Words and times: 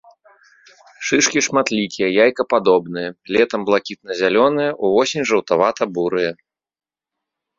Шышкі 1.07 1.39
шматлікія, 1.47 2.07
яйкападобныя, 2.23 3.09
летам 3.37 3.61
блакітна-зялёныя, 3.69 4.71
увосень 4.87 5.27
жаўтавата-бурыя. 5.33 6.31